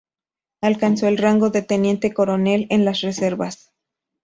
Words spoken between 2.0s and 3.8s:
coronel en las reservas.